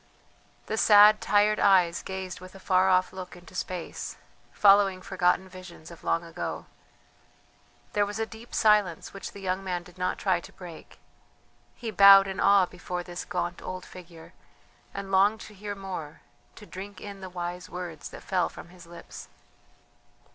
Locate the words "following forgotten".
4.51-5.47